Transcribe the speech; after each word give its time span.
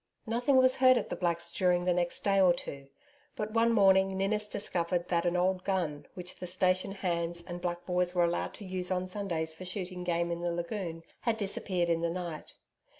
Nothing 0.25 0.57
was 0.57 0.77
heard 0.77 0.97
of 0.97 1.09
the 1.09 1.15
Blacks 1.15 1.51
during 1.51 1.85
the 1.85 1.93
next 1.93 2.23
day 2.23 2.41
or 2.41 2.55
two, 2.55 2.87
but 3.35 3.53
one 3.53 3.71
morning 3.71 4.17
Ninnis 4.17 4.47
discovered 4.47 5.09
that 5.09 5.27
an 5.27 5.35
old 5.37 5.63
gun, 5.63 6.07
which 6.15 6.37
the 6.39 6.47
station 6.47 6.93
hands 6.93 7.43
and 7.43 7.57
the 7.57 7.61
black 7.61 7.85
boys 7.85 8.15
were 8.15 8.23
allowed 8.23 8.55
to 8.55 8.65
use 8.65 8.89
on 8.89 9.05
Sundays 9.05 9.53
for 9.53 9.63
shooting 9.63 10.03
game 10.03 10.31
in 10.31 10.41
the 10.41 10.51
lagoon, 10.51 11.03
had 11.19 11.37
disappeared 11.37 11.87
in 11.89 12.01
the 12.01 12.09
night. 12.09 12.55